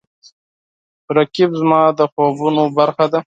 رقیب 1.17 1.51
زما 1.61 1.81
د 1.97 1.99
خوبونو 2.13 2.63
برخه 2.77 3.05
ده 3.11 3.19